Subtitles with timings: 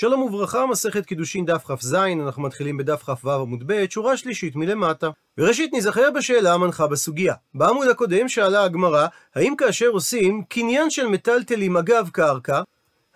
[0.00, 5.10] שלום וברכה, מסכת קידושין דף כ"ז, אנחנו מתחילים בדף כ"ו עמוד ב', שורה שלישית מלמטה.
[5.38, 7.34] וראשית נזכר בשאלה המנחה בסוגיה.
[7.54, 12.62] בעמוד הקודם שאלה הגמרא, האם כאשר עושים קניין של מטלטלים אגב קרקע,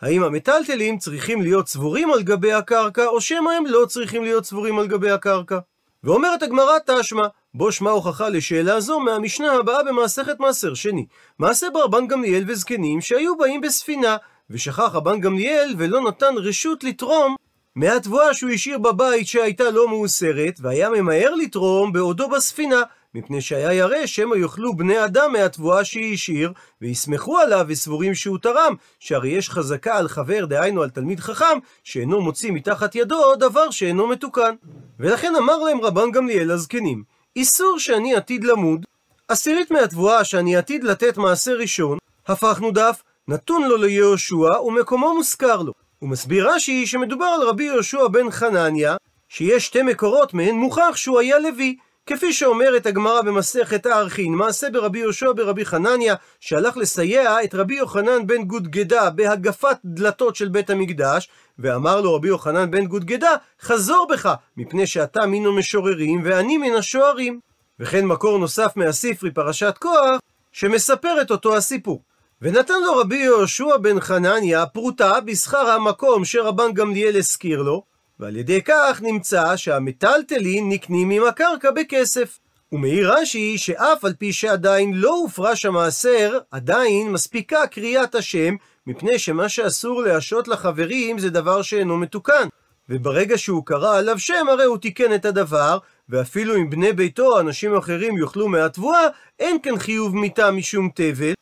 [0.00, 4.78] האם המטלטלים צריכים להיות צבורים על גבי הקרקע, או שמא הם לא צריכים להיות צבורים
[4.78, 5.58] על גבי הקרקע?
[6.04, 11.06] ואומרת הגמרא תשמע, בו שמע הוכחה לשאלה זו מהמשנה הבאה במסכת מעשר שני.
[11.38, 14.16] מעשה ברבן גמליאל וזקנים שהיו באים בספינה,
[14.52, 17.36] ושכח רבן גמליאל ולא נתן רשות לתרום
[17.76, 22.82] מהתבואה שהוא השאיר בבית שהייתה לא מאוסרת, והיה ממהר לתרום בעודו בספינה,
[23.14, 28.74] מפני שהיה ירא שמא יאכלו בני אדם מהתבואה שהיא השאיר, ויסמכו עליו וסבורים שהוא תרם,
[28.98, 34.06] שהרי יש חזקה על חבר, דהיינו על תלמיד חכם, שאינו מוציא מתחת ידו דבר שאינו
[34.06, 34.54] מתוקן.
[35.00, 37.02] ולכן אמר להם רבן גמליאל לזקנים,
[37.36, 38.84] איסור שאני עתיד למוד,
[39.28, 43.02] עשירית מהתבואה שאני עתיד לתת מעשה ראשון, הפכנו דף,
[43.32, 45.72] נתון לו ליהושע ומקומו מוזכר לו.
[45.98, 48.96] הוא מסביר רש"י שמדובר על רבי יהושע בן חנניה,
[49.28, 51.76] שיש שתי מקורות מהן מוכח שהוא היה לוי.
[52.06, 58.26] כפי שאומרת הגמרא במסכת הארכין, מעשה ברבי יהושע ברבי חנניה, שהלך לסייע את רבי יוחנן
[58.26, 64.34] בן גודגדה בהגפת דלתות של בית המקדש, ואמר לו רבי יוחנן בן גודגדה, חזור בך,
[64.56, 67.40] מפני שאתה מן המשוררים ואני מן השוערים.
[67.80, 70.20] וכן מקור נוסף מהספרי פרשת כוח,
[70.52, 72.02] שמספר את אותו הסיפור.
[72.44, 77.82] ונתן לו רבי יהושע בן חנניה פרוטה בשכר המקום שרבן גמליאל הזכיר לו,
[78.20, 82.38] ועל ידי כך נמצא שהמטלטלין נקנים עם הקרקע בכסף.
[82.72, 88.54] ומעיר רש"י שאף על פי שעדיין לא הופרש המעשר, עדיין מספיקה קריאת השם,
[88.86, 92.48] מפני שמה שאסור להשעות לחברים זה דבר שאינו מתוקן.
[92.88, 97.76] וברגע שהוא קרא עליו שם, הרי הוא תיקן את הדבר, ואפילו אם בני ביתו, אנשים
[97.76, 99.06] אחרים, יאכלו מהתבואה,
[99.38, 101.32] אין כאן חיוב מיתה משום תבל,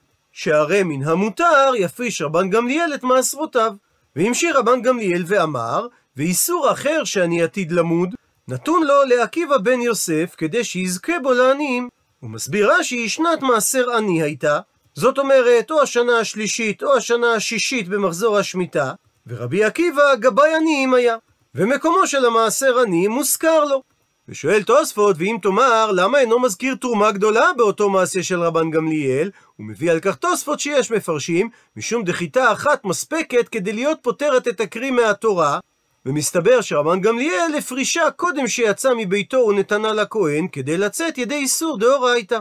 [0.42, 3.72] שהרי מן המותר יפריש רבן גמליאל את מעשרותיו.
[4.16, 8.14] והמשיך רבן גמליאל ואמר, ואיסור אחר שאני עתיד למוד,
[8.48, 11.88] נתון לו לעקיבא בן יוסף, כדי שיזכה בו לעניים.
[12.20, 14.60] הוא מסביר רש"י, שנת מעשר עני הייתה,
[14.94, 18.92] זאת אומרת, או השנה השלישית או השנה השישית במחזור השמיטה,
[19.26, 21.16] ורבי עקיבא גבאי עניים היה,
[21.54, 23.82] ומקומו של המעשר עני מוזכר לו.
[24.30, 29.30] ושואל תוספות, ואם תאמר, למה אינו מזכיר תרומה גדולה באותו מעשה של רבן גמליאל?
[29.56, 34.60] הוא מביא על כך תוספות שיש מפרשים, משום דחיתה אחת מספקת כדי להיות פותרת את
[34.60, 35.58] הקרי מהתורה,
[36.06, 42.38] ומסתבר שרבן גמליאל הפרישה קודם שיצא מביתו ונתנה לכהן, כדי לצאת ידי איסור דאורייתא.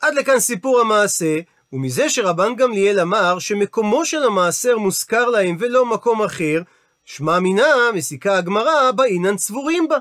[0.00, 1.38] עד לכאן סיפור המעשה,
[1.72, 6.62] ומזה שרבן גמליאל אמר שמקומו של המעשר מוזכר להם ולא מקום אחר,
[7.04, 9.98] שמע מינה, מסיקה הגמרא, באינן צבורים בה.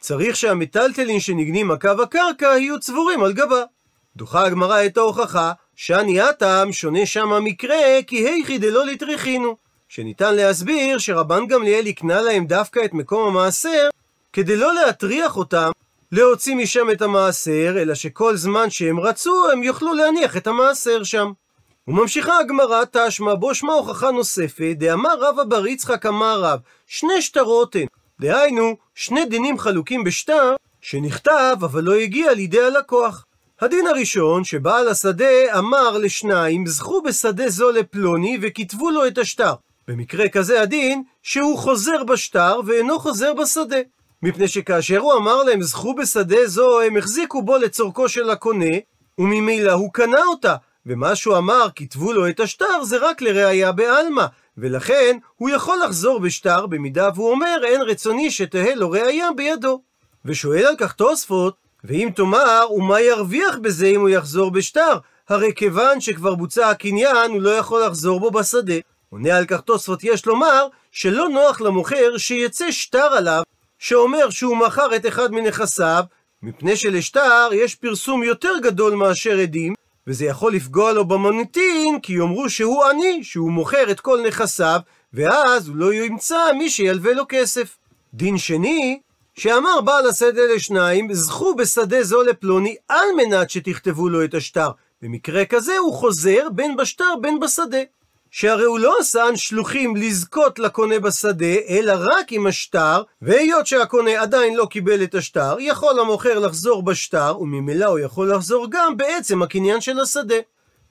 [0.00, 3.62] צריך שהמטלטלין שנגנים מקו הקרקע יהיו צבורים על גבה.
[4.16, 9.56] דוחה הגמרא את ההוכחה, שאני הטעם שונה שם המקרה, כי היכי דלא לטריחינו.
[9.88, 13.88] שניתן להסביר שרבן גמליאל הקנה להם דווקא את מקום המעשר,
[14.32, 15.70] כדי לא להטריח אותם
[16.12, 21.32] להוציא משם את המעשר, אלא שכל זמן שהם רצו, הם יוכלו להניח את המעשר שם.
[21.88, 27.76] וממשיכה הגמרא תשמע בו שמע הוכחה נוספת, דאמר רבא בר יצחק אמר רב, שני שטרות
[27.76, 27.86] הן,
[28.20, 33.24] דהיינו, שני דינים חלוקים בשטר, שנכתב אבל לא הגיע לידי הלקוח.
[33.60, 39.54] הדין הראשון, שבעל השדה אמר לשניים, זכו בשדה זו לפלוני וכתבו לו את השטר.
[39.88, 43.76] במקרה כזה הדין, שהוא חוזר בשטר ואינו חוזר בשדה.
[44.22, 48.74] מפני שכאשר הוא אמר להם זכו בשדה זו, הם החזיקו בו לצורכו של הקונה,
[49.18, 50.56] וממילא הוא קנה אותה.
[50.88, 54.26] ומה שהוא אמר, כתבו לו את השטר, זה רק לראיה בעלמא.
[54.58, 59.82] ולכן, הוא יכול לחזור בשטר, במידה והוא אומר, אין רצוני שתהא לו ראיה בידו.
[60.24, 61.54] ושואל על כך תוספות,
[61.84, 64.98] ואם תאמר, ומה ירוויח בזה אם הוא יחזור בשטר?
[65.28, 68.74] הרי כיוון שכבר בוצע הקניין, הוא לא יכול לחזור בו בשדה.
[69.10, 73.42] עונה על כך תוספות יש לומר, שלא נוח למוכר שיצא שטר עליו,
[73.78, 76.02] שאומר שהוא מכר את אחד מנכסיו,
[76.42, 79.74] מפני שלשטר יש פרסום יותר גדול מאשר עדים,
[80.08, 84.80] וזה יכול לפגוע לו במוניטין, כי יאמרו שהוא עני, שהוא מוכר את כל נכסיו,
[85.12, 87.76] ואז הוא לא ימצא מי שילווה לו כסף.
[88.14, 89.00] דין שני,
[89.34, 94.70] שאמר בעל השדה לשניים, זכו בשדה זו לפלוני על מנת שתכתבו לו את השטר.
[95.02, 97.82] במקרה כזה הוא חוזר בין בשטר בין בשדה.
[98.30, 104.56] שהרי הוא לא עשן שלוחים לזכות לקונה בשדה, אלא רק עם השטר, והיות שהקונה עדיין
[104.56, 109.80] לא קיבל את השטר, יכול המוכר לחזור בשטר, וממילא הוא יכול לחזור גם בעצם הקניין
[109.80, 110.36] של השדה.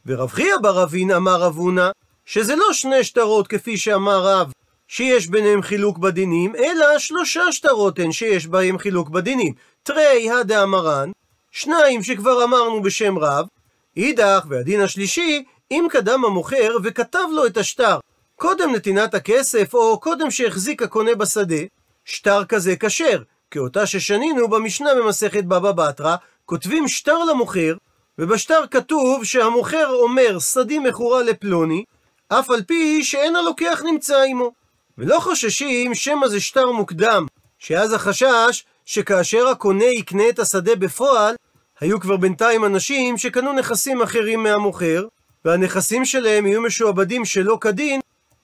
[0.05, 1.89] ורב חייא בר אבין אמר רב הונא,
[2.25, 4.51] שזה לא שני שטרות כפי שאמר רב,
[4.87, 9.53] שיש ביניהם חילוק בדינים, אלא שלושה שטרות הן שיש בהם חילוק בדינים.
[9.83, 11.11] תרי הדאמרן,
[11.51, 13.47] שניים שכבר אמרנו בשם רב,
[13.97, 17.99] אידך, והדין השלישי, אם קדם המוכר וכתב לו את השטר,
[18.35, 21.63] קודם נתינת הכסף, או קודם שהחזיק הקונה בשדה,
[22.05, 23.21] שטר כזה כשר,
[23.51, 26.15] כאותה ששנינו במשנה במסכת בבא בתרא,
[26.45, 27.75] כותבים שטר למוכר,
[28.17, 31.83] ובשטר כתוב שהמוכר אומר שדי מכורה לפלוני,
[32.29, 34.51] אף על פי שאין הלוקח נמצא עמו.
[34.97, 37.25] ולא חוששים שמא זה שטר מוקדם,
[37.59, 41.35] שאז החשש שכאשר הקונה יקנה את השדה בפועל,
[41.79, 45.07] היו כבר בינתיים אנשים שקנו נכסים אחרים מהמוכר,
[45.47, 47.99] והנכסים שלהם יהיו משועבדים שלא כדין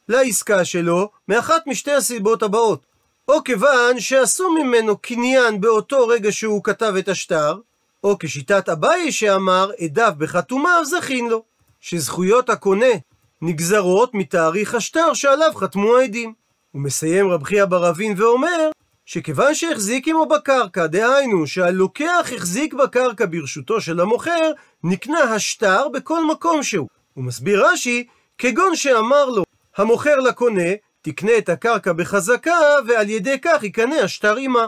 [0.09, 2.85] לעסקה שלו, מאחת משתי הסיבות הבאות.
[3.27, 7.59] או כיוון שעשו ממנו קניין באותו רגע שהוא כתב את השטר,
[8.03, 11.44] או כשיטת אביי שאמר, עדיו בחתומיו זכין לו,
[11.81, 12.94] שזכויות הקונה
[13.41, 16.33] נגזרות מתאריך השטר שעליו חתמו העדים.
[16.71, 18.69] הוא מסיים רב חייא בר אבין ואומר,
[19.06, 24.51] שכיוון שהחזיק עמו בקרקע, דהיינו שהלוקח החזיק בקרקע ברשותו של המוכר,
[24.83, 26.88] נקנה השטר בכל מקום שהוא.
[27.13, 28.07] הוא מסביר רש"י,
[28.38, 29.44] כגון שאמר לו
[29.77, 30.69] המוכר לקונה,
[31.01, 34.68] תקנה את הקרקע בחזקה, ועל ידי כך יקנה השטר עמה.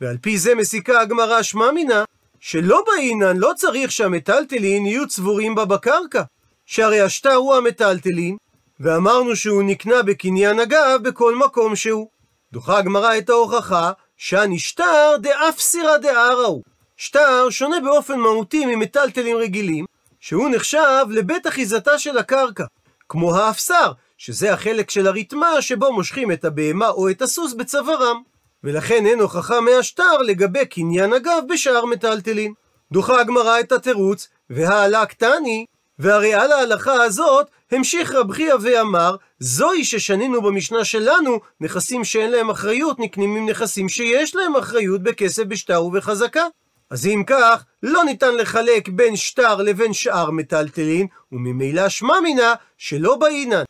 [0.00, 2.04] ועל פי זה מסיקה הגמרא שמע מינה,
[2.40, 6.22] שלא באינן לא צריך שהמטלטלין יהיו צבורים בה בקרקע,
[6.66, 8.36] שהרי השטר הוא המטלטלין,
[8.80, 12.08] ואמרנו שהוא נקנה בקניין הגב בכל מקום שהוא.
[12.52, 16.62] דוחה הגמרא את ההוכחה שהנשטר דאף סירא דערא הוא.
[16.96, 19.84] שטר שונה באופן מהותי ממטלטלים רגילים,
[20.20, 22.64] שהוא נחשב לבית אחיזתה של הקרקע,
[23.08, 28.22] כמו האפסר, שזה החלק של הרתמה שבו מושכים את הבהמה או את הסוס בצווארם,
[28.64, 32.52] ולכן אין הוכחה מהשטר לגבי קניין הגב בשאר מטלטלין.
[32.92, 35.64] דוחה הגמרא את התירוץ, והעלה קטני,
[35.98, 42.50] והרי על ההלכה הזאת המשיך רב חייא ואמר, זוהי ששנינו במשנה שלנו, נכסים שאין להם
[42.50, 46.46] אחריות נקנים עם נכסים שיש להם אחריות בכסף, בשטר ובחזקה.
[46.90, 53.16] אז אם כך, לא ניתן לחלק בין שטר לבין שאר מטלטלין, וממילא שמע מינה שלא
[53.16, 53.62] באינן.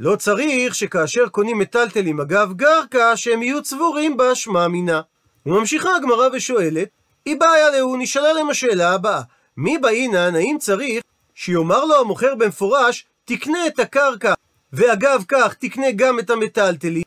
[0.00, 5.00] לא צריך שכאשר קונים מטלטלים אגב גרקע, שהם יהיו צבורים בה שמע מינה.
[5.46, 6.88] וממשיכה הגמרא ושואלת,
[7.24, 9.20] היא בעיה להוא, נשאלה להם השאלה הבאה,
[9.56, 11.02] מי באינן, האם צריך
[11.34, 14.34] שיאמר לו המוכר במפורש, תקנה את הקרקע,
[14.72, 17.02] ואגב כך תקנה גם את המטלטלים,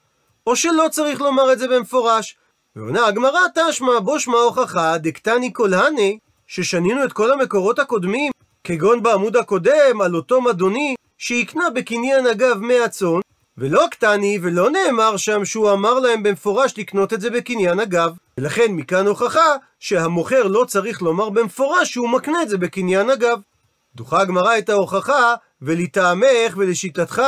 [0.47, 2.37] או שלא צריך לומר את זה במפורש.
[2.75, 8.31] ועונה הגמרא תשמע בו שמע הוכחה דקטני כל הני, ששנינו את כל המקורות הקודמים,
[8.63, 13.19] כגון בעמוד הקודם על אותו מדוני שהקנה בקניין אגב מי הצאן,
[13.57, 18.11] ולא קטני ולא נאמר שם שהוא אמר להם במפורש לקנות את זה בקניין אגב.
[18.37, 23.39] ולכן מכאן הוכחה שהמוכר לא צריך לומר במפורש שהוא מקנה את זה בקניין אגב.
[23.95, 27.21] דוחה הגמרא את ההוכחה, ולטעמך ולשיטתך,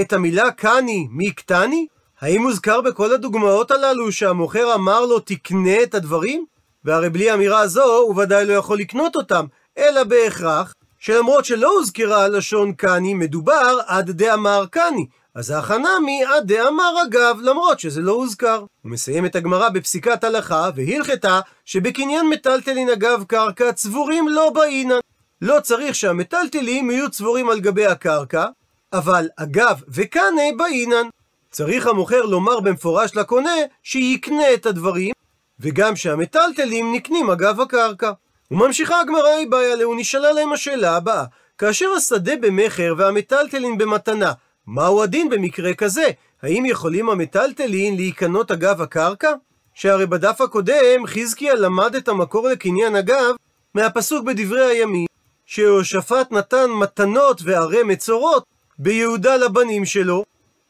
[0.00, 1.86] את המילה קני מקטני?
[2.22, 6.44] האם מוזכר בכל הדוגמאות הללו שהמוכר אמר לו תקנה את הדברים?
[6.84, 9.46] והרי בלי אמירה זו הוא ודאי לא יכול לקנות אותם,
[9.78, 15.06] אלא בהכרח שלמרות שלא הוזכרה הלשון קני, מדובר עד דאמר קני.
[15.34, 18.64] אז ההכנה מעד דאמר אגב, למרות שזה לא הוזכר.
[18.82, 24.98] הוא מסיים את הגמרא בפסיקת הלכה, והלכתה שבקניין מטלטלין אגב קרקע צבורים לא באינן.
[25.42, 28.46] לא צריך שהמטלטלים יהיו צבורים על גבי הקרקע,
[28.92, 31.08] אבל אגב וקנה באינן.
[31.52, 35.12] צריך המוכר לומר במפורש לקונה שיקנה את הדברים,
[35.60, 38.12] וגם שהמטלטלים נקנים אגב הקרקע.
[38.50, 41.24] וממשיכה הגמרא היא בעיה לו, נשאלה להם השאלה הבאה,
[41.58, 44.32] כאשר השדה במכר והמטלטלין במתנה,
[44.66, 46.10] מהו הדין במקרה כזה?
[46.42, 49.32] האם יכולים המטלטלין להיקנות אגב הקרקע?
[49.74, 53.34] שהרי בדף הקודם חזקיה למד את המקור לקניין אגב
[53.74, 55.06] מהפסוק בדברי הימים,
[55.46, 58.44] שיהושפט נתן מתנות וערי מצורות
[58.78, 60.24] ביהודה לבנים שלו,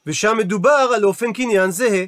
[0.07, 2.05] ושם מדובר על אופן קניין זהה.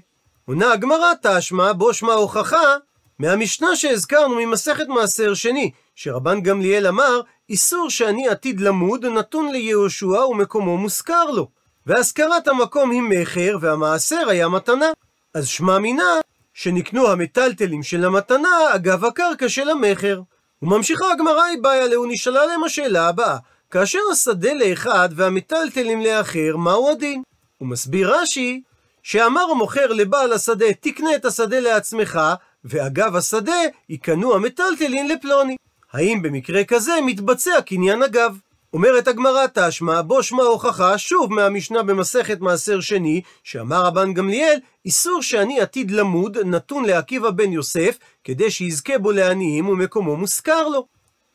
[0.47, 2.77] עונה הגמרא תשמע בו שמע הוכחה
[3.19, 7.21] מהמשנה שהזכרנו ממסכת מעשר שני, שרבן גמליאל אמר,
[7.51, 11.49] איסור שאני עתיד למוד נתון ליהושע ומקומו מושכר לו.
[11.87, 14.87] והשכרת המקום היא מכר, והמעשר היה מתנה.
[15.35, 16.21] אז שמע מינה,
[16.55, 20.21] שנקנו המטלטלים של המתנה אגב הקרקע של המכר.
[20.63, 23.37] וממשיכה הגמרא היא בעיה לו, נשאלה להם השאלה הבאה,
[23.71, 27.23] כאשר השדה לאחד והמטלטלים לאחר, מהו הדין?
[27.59, 28.63] הוא מסביר רש"י,
[29.03, 32.21] שאמר המוכר לבעל השדה, תקנה את השדה לעצמך,
[32.65, 33.57] ואגב השדה
[33.89, 35.57] יקנו המטלטלין לפלוני.
[35.93, 38.39] האם במקרה כזה מתבצע קניין אגב?
[38.73, 45.23] אומרת הגמרא תשמע, בו שמע הוכחה שוב מהמשנה במסכת מעשר שני, שאמר רבן גמליאל, איסור
[45.23, 50.87] שאני עתיד למוד נתון לעקיבא בן יוסף, כדי שיזכה בו לעניים ומקומו מושכר לו.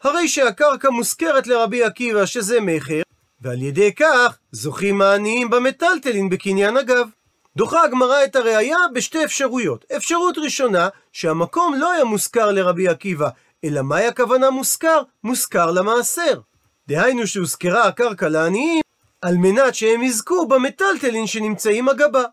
[0.04, 3.02] הרי שהקרקע מושכרת לרבי עקיבא שזה מכר,
[3.42, 7.08] ועל ידי כך זוכים העניים במטלטלין בקניין אגב.
[7.56, 9.86] דוחה הגמרא את הראייה בשתי אפשרויות.
[9.98, 13.30] אפשרות ראשונה, שהמקום לא היה מושכר לרבי עקיבא,
[13.64, 15.02] אלא מהי הכוונה מושכר?
[15.24, 16.40] מושכר למעשר.
[16.88, 18.82] דהיינו שהושכרה הקרקע לעניים,
[19.22, 22.24] על מנת שהם יזכו במטלטלין שנמצאים אגבה.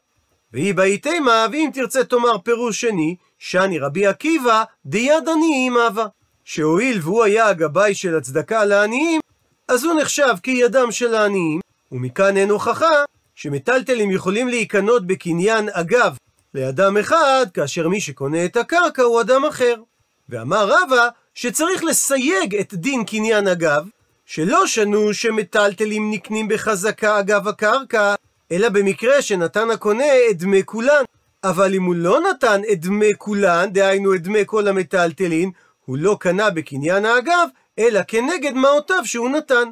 [0.53, 6.07] והיא באי תימה, ואם תרצה תאמר פירוש שני, שאני רבי עקיבא דיד עניים אבה.
[6.45, 9.21] שהואיל והוא היה הגבאי של הצדקה לעניים,
[9.69, 11.61] אז הוא נחשב כידם של העניים,
[11.93, 13.05] ומכאן אין הוכחה
[13.35, 16.17] שמטלטלים יכולים להיקנות בקניין אגב
[16.55, 19.75] לאדם אחד, כאשר מי שקונה את הקרקע הוא אדם אחר.
[20.29, 23.87] ואמר רבא שצריך לסייג את דין קניין אגב,
[24.27, 28.15] שלא שנו שמטלטלים נקנים בחזקה אגב הקרקע,
[28.53, 31.03] אלא במקרה שנתן הקונה את דמי כולן.
[31.45, 35.51] אבל אם הוא לא נתן את דמי כולן, דהיינו את דמי כל המטלטלין,
[35.85, 39.69] הוא לא קנה בקניין האגב, אלא כנגד מעותיו שהוא נתן.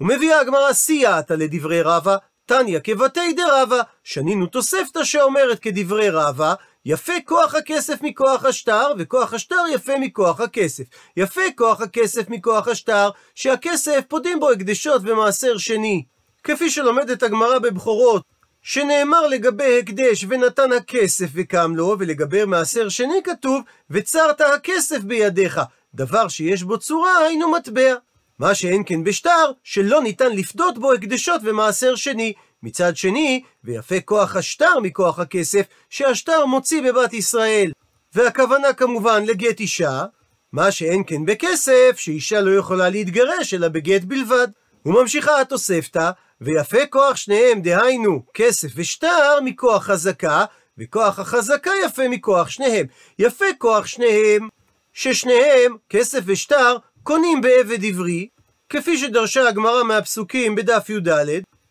[0.00, 7.54] ומביאה הגמרא סייעתא לדברי רבא, תניא כבתי דרבא, שנינו תוספתא שאומרת כדברי רבא, יפה כוח
[7.54, 10.84] הכסף מכוח השטר, וכוח השטר יפה מכוח הכסף.
[11.16, 16.04] יפה כוח הכסף מכוח השטר, שהכסף פודים בו הקדשות ומעשר שני.
[16.44, 18.22] כפי שלומדת הגמרא בבכורות,
[18.62, 25.60] שנאמר לגבי הקדש ונתן הכסף וקם לו, ולגבי מעשר שני כתוב, וצרת הכסף בידיך,
[25.94, 27.94] דבר שיש בו צורה היינו מטבע.
[28.38, 32.32] מה שאין כן בשטר, שלא ניתן לפדות בו הקדשות ומעשר שני.
[32.62, 37.72] מצד שני, ויפה כוח השטר מכוח הכסף, שהשטר מוציא בבת ישראל.
[38.14, 40.04] והכוונה כמובן לגט אישה,
[40.52, 44.48] מה שאין כן בכסף, שאישה לא יכולה להתגרש אלא בגט בלבד.
[44.86, 46.10] וממשיכה התוספתא,
[46.40, 50.44] ויפה כוח שניהם, דהיינו כסף ושטר, מכוח חזקה,
[50.78, 52.86] וכוח החזקה יפה מכוח שניהם.
[53.18, 54.48] יפה כוח שניהם,
[54.94, 58.28] ששניהם, כסף ושטר, קונים בעבד עברי,
[58.68, 61.08] כפי שדרשה הגמרא מהפסוקים בדף י"ד,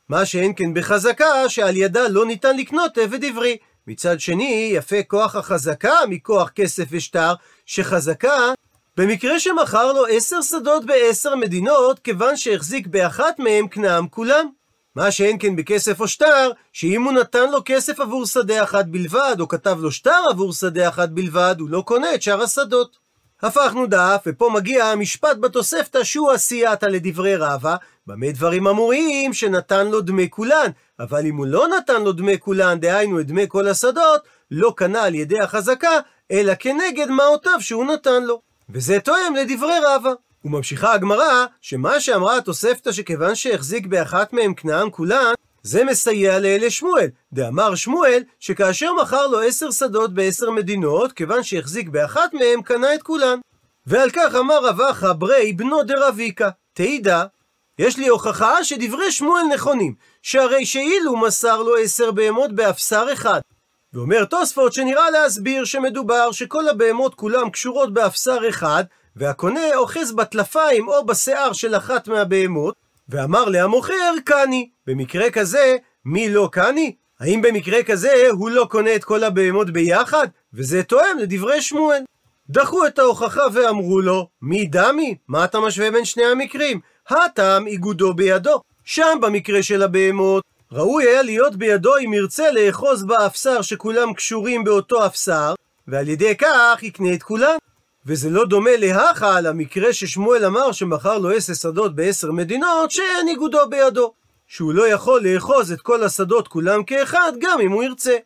[0.10, 3.58] מה שאין כן בחזקה, שעל ידה לא ניתן לקנות עבד עברי.
[3.88, 7.34] מצד שני, יפה כוח החזקה מכוח כסף ושטר,
[7.66, 8.54] שחזקה,
[8.98, 14.46] במקרה שמכר לו עשר שדות בעשר מדינות, כיוון שהחזיק באחת מהם כנעם כולם.
[14.96, 19.36] מה שאין כן בכסף או שטר, שאם הוא נתן לו כסף עבור שדה אחת בלבד,
[19.40, 23.03] או כתב לו שטר עבור שדה אחת בלבד, הוא לא קונה את שאר השדות.
[23.44, 27.76] הפכנו דף, ופה מגיע המשפט בתוספתא שהוא הסייעתא לדברי רבא,
[28.08, 32.80] במה דברים אמורים שנתן לו דמי כולן, אבל אם הוא לא נתן לו דמי כולן,
[32.80, 34.22] דהיינו את דמי כל השדות,
[34.52, 36.00] לא קנה על ידי החזקה,
[36.32, 38.42] אלא כנגד מעותיו שהוא נתן לו.
[38.70, 40.12] וזה תואם לדברי רבא.
[40.46, 47.08] וממשיכה הגמרא, שמה שאמרה התוספתא שכיוון שהחזיק באחת מהם כנען כולן, זה מסייע לאלה שמואל.
[47.34, 53.04] דאמר שמואל, שכאשר מכר לו עשר שדות בעשר מדינות, כיוון שהחזיק באחת מהם, קנה את
[53.04, 53.40] כולן.
[53.88, 57.26] ועל כך אמר רב אחא ברי בנו דרביקה, תהידע,
[57.80, 63.42] יש לי הוכחה שדברי שמואל נכונים, שהרי שאילו מסר לו עשר בהמות באפסר אחד.
[63.94, 68.84] ואומר תוספות שנראה להסביר שמדובר שכל הבהמות כולם קשורות באפסר אחד,
[69.16, 72.76] והקונה אוחז בטלפיים או בשיער של אחת מהבהמות,
[73.10, 74.70] ואמר להמוכר קני.
[74.88, 76.96] במקרה כזה, מי לא קני?
[77.20, 80.28] האם במקרה כזה הוא לא קונה את כל הבהמות ביחד?
[80.54, 82.02] וזה תואם לדברי שמואל.
[82.50, 85.16] דחו את ההוכחה ואמרו לו, מי דמי?
[85.28, 86.80] מה אתה משווה בין שני המקרים?
[87.10, 88.62] הטעם איגודו בידו.
[88.84, 95.06] שם במקרה של הבהמות, ראוי היה להיות בידו אם ירצה לאחוז באפסר שכולם קשורים באותו
[95.06, 95.54] אפסר,
[95.88, 97.58] ועל ידי כך יקנה את כולם.
[98.06, 103.70] וזה לא דומה להכה למקרה ששמואל אמר שמכר לו עשר שדות בעשר מדינות, שאין איגודו
[103.70, 104.14] בידו.
[104.48, 108.18] שהוא לא יכול לאחוז את כל השדות כולם כאחד, גם אם הוא ירצה.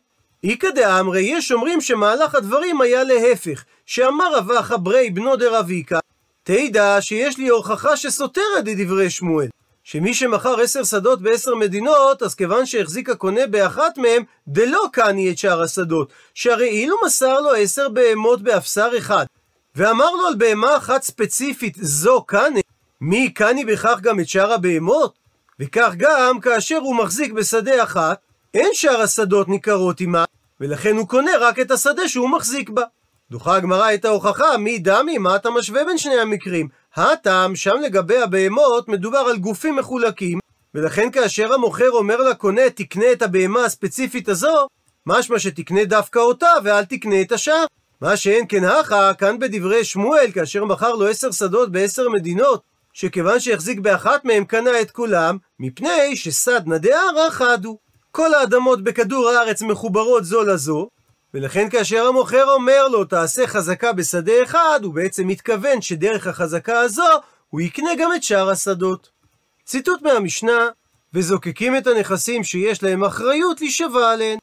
[0.44, 5.98] איכא דאמרי, יש אומרים שמהלך הדברים היה להפך, שאמר רבחה ברי בנו דרביקה,
[6.42, 9.48] תדע שיש לי הוכחה שסותרת לדברי שמואל.
[9.84, 15.38] שמי שמכר עשר שדות בעשר מדינות, אז כיוון שהחזיק הקונה באחת מהם, דלא קני את
[15.38, 19.24] שאר השדות, שהרי אילו מסר לו עשר בהמות באפסר אחד,
[19.78, 22.60] ואמר לו על בהמה אחת ספציפית, זו קני,
[23.00, 25.18] מי קני בכך גם את שאר הבהמות?
[25.60, 28.18] וכך גם כאשר הוא מחזיק בשדה אחת,
[28.54, 30.24] אין שאר השדות ניכרות עמה,
[30.60, 32.82] ולכן הוא קונה רק את השדה שהוא מחזיק בה.
[33.30, 36.68] דוחה הגמרא את ההוכחה, מי דמי, מה אתה משווה בין שני המקרים?
[36.96, 40.38] הטעם, שם לגבי הבהמות, מדובר על גופים מחולקים,
[40.74, 44.66] ולכן כאשר המוכר אומר לקונה, תקנה את הבהמה הספציפית הזו,
[45.06, 47.64] משמע שתקנה דווקא אותה, ואל תקנה את השאר.
[48.00, 52.62] מה שאין כן הכה, כאן בדברי שמואל, כאשר מכר לו עשר שדות בעשר מדינות,
[52.92, 57.78] שכיוון שהחזיק באחת מהם קנה את כולם, מפני שסדנא דערא חדו.
[58.10, 60.88] כל האדמות בכדור הארץ מחוברות זו לזו,
[61.34, 67.02] ולכן כאשר המוכר אומר לו תעשה חזקה בשדה אחד, הוא בעצם מתכוון שדרך החזקה הזו
[67.48, 69.10] הוא יקנה גם את שאר השדות.
[69.64, 70.68] ציטוט מהמשנה,
[71.14, 74.38] וזוקקים את הנכסים שיש להם אחריות להישבע עליהן.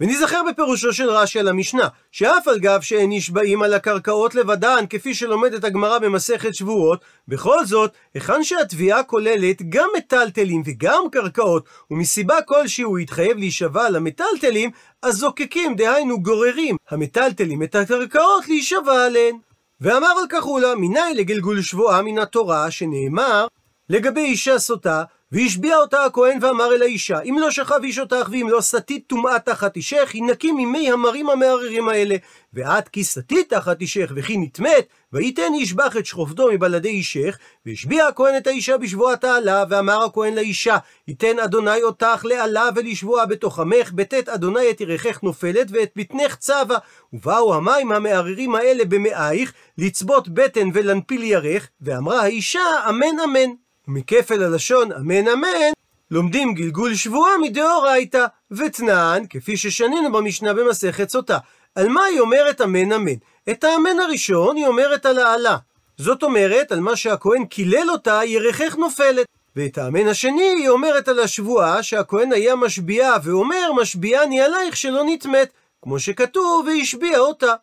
[0.00, 5.14] ונזכר בפירושו של רש"י על המשנה, שאף על גב שאין נשבעים על הקרקעות לבדן, כפי
[5.14, 12.84] שלומדת הגמרא במסכת שבועות, בכל זאת, היכן שהתביעה כוללת גם מטלטלים וגם קרקעות, ומסיבה כלשהי
[12.84, 14.70] הוא יתחייב להישבע על המטלטלים,
[15.02, 19.36] אז זוקקים, דהיינו גוררים, המטלטלים את הקרקעות להישבע עליהן.
[19.80, 23.46] ואמר על כך אולה, מניין לגלגול שבועה מן התורה, שנאמר,
[23.88, 25.02] לגבי אישה סוטה,
[25.32, 29.38] והשביע אותה הכהן ואמר אל האישה, אם לא שכב איש אותך ואם לא סטית טומאה
[29.38, 32.16] תחת אישך, ינקי ממי המרים המערערים האלה.
[32.54, 38.36] ואת כי סטית תחת אישך וכי נטמאת, ויתן ישבח את שכובדו מבלעדי אישך, והשביע הכהן
[38.36, 40.76] את האישה בשבועת העלה, ואמר הכהן לאישה,
[41.08, 46.76] ייתן אדוני אותך לעלה ולשבוע בתוך עמך, בתת אדוני את ירכך נופלת ואת בטנך צבה.
[47.12, 53.63] ובאו המים המערערים האלה במאייך, לצבות בטן ולנפיל ירך, ואמרה האישה, אמן אמן.
[53.88, 55.72] ומכפל הלשון אמן אמן,
[56.10, 61.38] לומדים גלגול שבועה מדאורייתא, ותנען, כפי ששנינו במשנה במסכת סוטה.
[61.74, 63.14] על מה היא אומרת אמן אמן?
[63.50, 65.56] את האמן הראשון היא אומרת על העלה.
[65.96, 69.26] זאת אומרת, על מה שהכהן קילל אותה, ירכך נופלת.
[69.56, 75.48] ואת האמן השני היא אומרת על השבועה שהכהן היה משביעה, ואומר משביעני עלייך שלא נטמאת,
[75.82, 77.54] כמו שכתוב, והשביע אותה.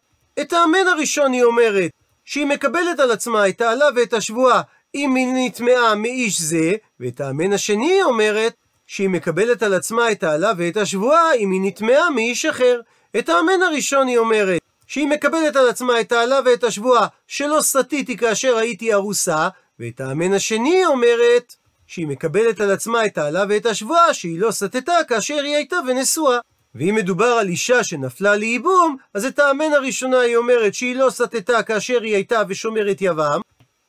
[0.41, 1.91] את האמן הראשון היא אומרת,
[2.25, 4.61] שהיא מקבלת על עצמה את העלה ואת השבועה,
[4.95, 8.53] אם היא נטמעה מאיש זה, ואת האמן השני אומרת
[8.87, 12.79] שהיא מקבלת על עצמה את העלה ואת השבועה אם היא נטמעה מאיש אחר.
[13.19, 18.17] את האמן הראשון היא אומרת שהיא מקבלת על עצמה את העלה ואת השבועה שלא סטיתי
[18.17, 21.55] כאשר הייתי ארוסה, ואת האמן השני היא אומרת
[21.87, 26.39] שהיא מקבלת על עצמה את העלה ואת השבועה שהיא לא סטתה כאשר היא הייתה ונשואה.
[26.75, 31.63] ואם מדובר על אישה שנפלה לייבום, אז את האמן הראשונה היא אומרת שהיא לא סטתה
[31.63, 33.41] כאשר היא הייתה ושומרת יבם,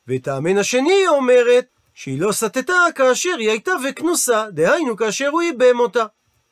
[0.07, 5.41] ואת האמן השני היא אומרת שהיא לא סטתה כאשר היא הייתה וכנוסה, דהיינו כאשר הוא
[5.41, 6.05] ייבם אותה.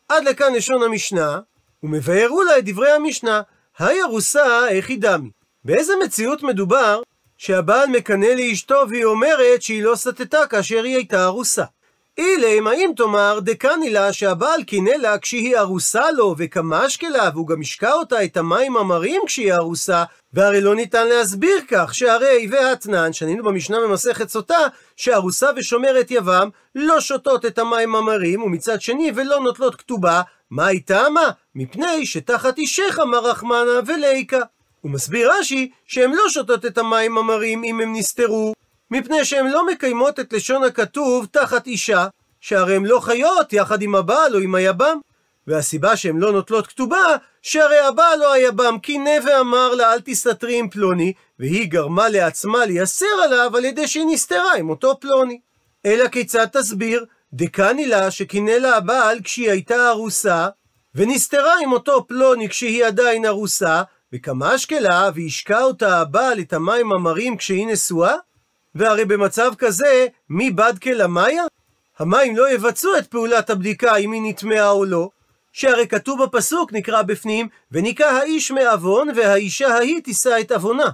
[0.10, 1.39] עד לכאן לשון המשנה,
[1.84, 3.41] ומבארו לה את דברי המשנה,
[3.79, 5.29] היי ארוסה היא דמי.
[5.65, 7.01] באיזה מציאות מדובר
[7.38, 11.63] שהבעל מקנא לאשתו והיא אומרת שהיא לא סטתה כאשר היא הייתה ארוסה?
[12.18, 17.62] אילם, האם תאמר דקני לה שהבעל קינא לה כשהיא ארוסה לו וקמשקה לה והוא גם
[17.62, 20.03] השקע אותה את המים המרים כשהיא ארוסה
[20.34, 27.00] והרי לא ניתן להסביר כך שהרי והתנן שנינו במשנה במסכת סוטה שארוסה ושומרת יבם לא
[27.00, 31.29] שותות את המים המרים ומצד שני ולא נוטלות כתובה מה היא טעמה?
[31.55, 34.40] מפני שתחת אישך אמר רחמנה וליקה
[34.81, 38.53] הוא מסביר רש"י שהן לא שותות את המים המרים אם הם נסתרו
[38.92, 42.08] מפני שהן לא מקיימות את לשון הכתוב תחת אישה,
[42.42, 44.98] שהרי הן לא חיות יחד עם הבעל או עם היבם.
[45.48, 50.70] והסיבה שהן לא נוטלות כתובה, שהרי הבעל או היבם קינא ואמר לה אל תסתתרי עם
[50.70, 55.40] פלוני, והיא גרמה לעצמה לייסר עליו על ידי שהיא נסתרה עם אותו פלוני.
[55.86, 57.06] אלא כיצד תסביר?
[57.34, 60.48] דקני לה שקינא לה הבעל כשהיא הייתה ארוסה,
[60.96, 67.38] ונסתרה עם אותו פלוני כשהיא עדיין ארוסה, וכמה אשקלה והשקע אותה הבעל את המים המרים
[67.38, 68.16] כשהיא נשואה?
[68.75, 71.44] והרי במצב כזה, מי בדקה למאיה?
[72.00, 75.10] המים לא יבצעו את פעולת הבדיקה אם היא נטמעה או לא,
[75.53, 80.90] שהרי כתוב בפסוק, נקרא בפנים, וניקה האיש מעוון, והאישה ההיא תישא את עוונה.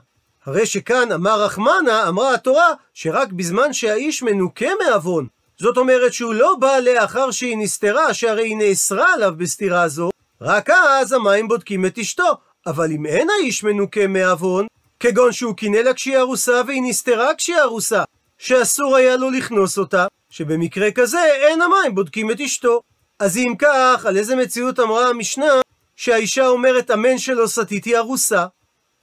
[0.45, 5.27] הרי שכאן אמר רחמנה, אמרה התורה, שרק בזמן שהאיש מנוקה מעוון,
[5.59, 10.09] זאת אומרת שהוא לא בא לאחר שהיא נסתרה, שהרי היא נאסרה עליו בסתירה זו,
[10.41, 12.33] רק אז המים בודקים את אשתו.
[12.67, 14.67] אבל אם אין האיש מנוקה מעוון,
[14.99, 18.03] כגון שהוא קינא לה כשהיא ארוסה והיא נסתרה כשהיא ארוסה,
[18.37, 22.81] שאסור היה לו לכנוס אותה, שבמקרה כזה אין המים בודקים את אשתו.
[23.19, 25.61] אז אם כך, על איזה מציאות אמרה המשנה
[25.95, 28.45] שהאישה אומרת אמן שלא סטיתי ארוסה?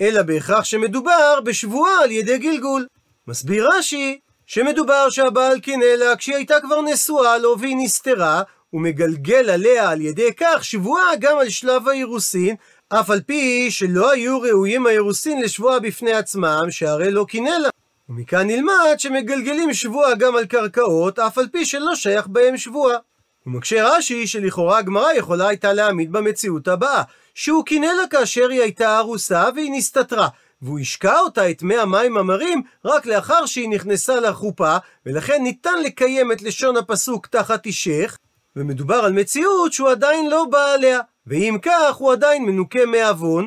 [0.00, 2.86] אלא בהכרח שמדובר בשבועה על ידי גלגול.
[3.28, 9.90] מסביר רש"י שמדובר שהבעל קינא לה כשהיא הייתה כבר נשואה לו והיא נסתרה, ומגלגל עליה
[9.90, 12.56] על ידי כך שבועה גם על שלב האירוסין,
[13.00, 17.68] אף על פי שלא היו ראויים האירוסין לשבועה בפני עצמם, שהרי לא קינא לה.
[18.08, 22.96] ומכאן נלמד שמגלגלים שבועה גם על קרקעות, אף על פי שלא שייך בהם שבועה.
[23.46, 27.02] ומקשה רש"י שלכאורה הגמרא יכולה הייתה להעמיד במציאות הבאה,
[27.34, 30.28] שהוא קינא לה כאשר היא הייתה ארוסה והיא נסתתרה,
[30.62, 34.76] והוא השקע אותה את מי המים המרים רק לאחר שהיא נכנסה לחופה,
[35.06, 38.18] ולכן ניתן לקיים את לשון הפסוק תחת אישך,
[38.56, 43.46] ומדובר על מציאות שהוא עדיין לא בא עליה, ואם כך הוא עדיין מנוקה מעוון,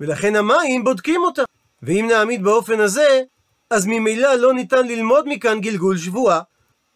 [0.00, 1.42] ולכן המים בודקים אותה.
[1.82, 3.22] ואם נעמיד באופן הזה,
[3.70, 6.40] אז ממילא לא ניתן ללמוד מכאן גלגול שבועה.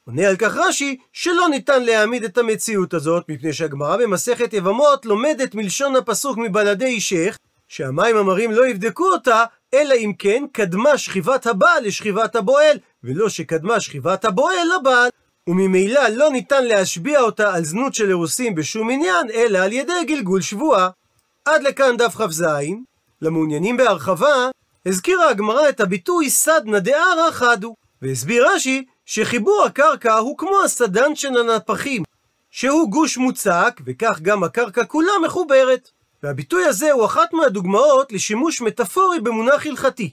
[0.05, 5.55] עונה על כך רש"י שלא ניתן להעמיד את המציאות הזאת, מפני שהגמרא במסכת יבמות לומדת
[5.55, 7.39] מלשון הפסוק מבלעדי אישך,
[7.69, 13.81] שהמים המרים לא יבדקו אותה, אלא אם כן קדמה שכיבת הבעל לשכיבת הבועל, ולא שקדמה
[13.81, 15.11] שכיבת הבועל לבעל.
[15.47, 20.41] וממילא לא ניתן להשביע אותה על זנות של אירוסין בשום עניין, אלא על ידי גלגול
[20.41, 20.89] שבועה.
[21.45, 22.45] עד לכאן דף כ"ז.
[23.23, 24.51] למעוניינים בהרחבה,
[24.87, 31.39] הזכירה הגמרא את הביטוי סדנא דערא חדו, והסביר רש"י שחיבור הקרקע הוא כמו הסדן של
[31.39, 32.03] הנפחים,
[32.51, 35.91] שהוא גוש מוצק, וכך גם הקרקע כולה מחוברת.
[36.23, 40.11] והביטוי הזה הוא אחת מהדוגמאות לשימוש מטאפורי במונח הלכתי.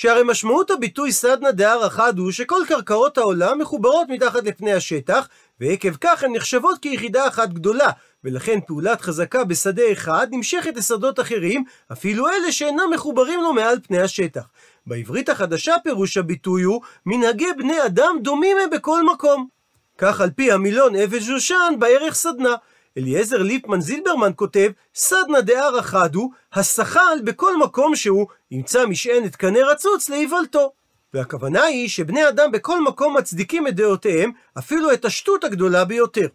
[0.00, 5.28] שהרי משמעות הביטוי סדנא דהר אחד הוא שכל קרקעות העולם מחוברות מתחת לפני השטח,
[5.60, 7.90] ועקב כך הן נחשבות כיחידה אחת גדולה,
[8.24, 14.00] ולכן פעולת חזקה בשדה אחד נמשכת לשדות אחרים, אפילו אלה שאינם מחוברים לו מעל פני
[14.00, 14.48] השטח.
[14.86, 19.48] בעברית החדשה פירוש הביטוי הוא מנהגי בני אדם דומים הם בכל מקום.
[19.98, 22.54] כך על פי המילון אבן שושן בערך סדנה.
[22.98, 30.08] אליעזר ליפמן זילברמן כותב, סדנא דערא חדו, השחל בכל מקום שהוא ימצא משענת קנה רצוץ
[30.08, 30.72] לאיוולתו.
[31.14, 36.26] והכוונה היא שבני אדם בכל מקום מצדיקים את דעותיהם, אפילו את השטות הגדולה ביותר.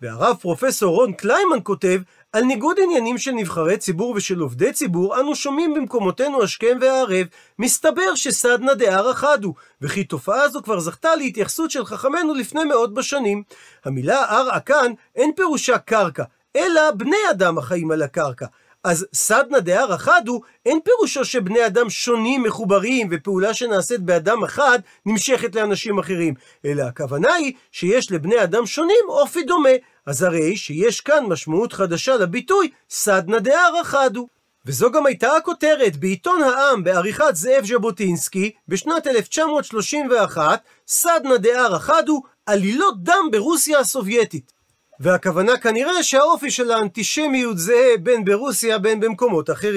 [0.00, 2.00] והרב פרופסור רון קליימן כותב,
[2.32, 7.26] על ניגוד עניינים של נבחרי ציבור ושל עובדי ציבור, אנו שומעים במקומותינו השכם והערב,
[7.58, 13.42] מסתבר שסדנא דערא חדו, וכי תופעה זו כבר זכתה להתייחסות של חכמינו לפני מאות בשנים.
[13.84, 16.24] המילה ערא כאן, אין פירושה קרקע,
[16.56, 18.46] אלא בני אדם החיים על הקרקע.
[18.84, 25.54] אז סדנא דערא חדו, אין פירושו שבני אדם שונים, מחוברים, ופעולה שנעשית באדם אחד נמשכת
[25.54, 29.68] לאנשים אחרים, אלא הכוונה היא שיש לבני אדם שונים אופי דומה,
[30.06, 34.28] אז הרי שיש כאן משמעות חדשה לביטוי סדנא דערא חדו.
[34.66, 43.02] וזו גם הייתה הכותרת בעיתון העם בעריכת זאב ז'בוטינסקי בשנת 1931, סדנא דערא חדו, עלילות
[43.02, 44.59] דם ברוסיה הסובייטית.
[45.00, 49.70] והכוונה כנראה שהאופי של האנטישמיות זהה בין ברוסיה בין במקומות אחרים.